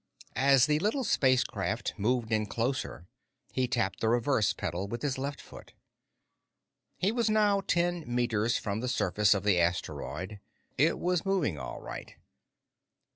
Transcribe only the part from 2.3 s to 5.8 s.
in closer, he tapped the reverse pedal with his left foot.